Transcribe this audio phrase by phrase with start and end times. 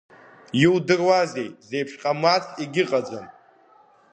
[0.63, 3.25] Иудыруазеи, зеиԥш ҟамлац егьы-ҟаӡам.